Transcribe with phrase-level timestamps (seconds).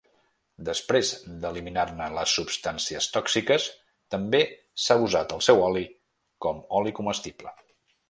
[0.69, 1.11] Després
[1.43, 3.69] d'eliminar-ne les substàncies tòxiques
[4.17, 4.43] també
[4.87, 5.89] s'ha usat el seu oli
[6.47, 7.59] com oli comestible.